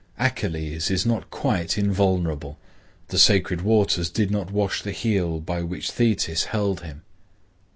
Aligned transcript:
Achilles 0.17 0.89
is 0.89 1.05
not 1.05 1.29
quite 1.29 1.77
invulnerable; 1.77 2.57
the 3.09 3.19
sacred 3.19 3.61
waters 3.61 4.09
did 4.09 4.31
not 4.31 4.49
wash 4.49 4.81
the 4.81 4.91
heel 4.91 5.39
by 5.39 5.61
which 5.61 5.91
Thetis 5.91 6.45
held 6.45 6.81
him. 6.81 7.03